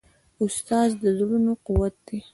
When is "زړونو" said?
1.17-1.53